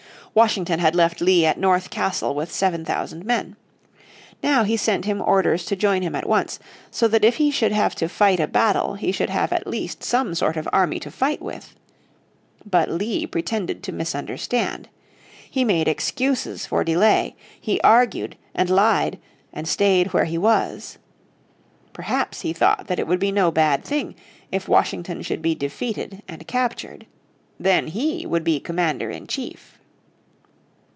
[0.33, 3.57] Washington had left Lee at North Castle with seven thousand men.
[4.41, 6.57] Now he sent him orders to join him at once,
[6.89, 10.05] so that if he should have to fight a battle he could have at least
[10.05, 11.75] some sort of army to fight with.
[12.65, 14.87] But Lee pretended to misunderstand.
[15.49, 19.19] He made excuses for delay, he argued, and lied,
[19.51, 20.97] and stayed where he was.
[21.91, 24.15] Perhaps he thought that it would be no bad thing
[24.49, 27.05] if Washington should be defeated and captured.
[27.59, 29.77] Then he would be commander in chief.